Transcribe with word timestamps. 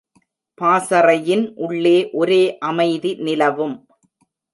பாசறையின் 0.61 1.43
உள்ளே 1.55 2.09
ஒரே 2.11 2.39
அமைதி 2.59 3.11
நிலவும். 3.19 3.75